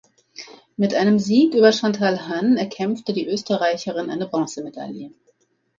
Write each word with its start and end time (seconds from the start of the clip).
Mit 0.77 0.95
einem 0.95 1.19
Sieg 1.19 1.53
über 1.53 1.71
Chantal 1.71 2.27
Han 2.27 2.57
erkämpfte 2.57 3.13
die 3.13 3.27
Österreicherin 3.27 4.09
eine 4.09 4.27
Bronzemedaille. 4.27 5.11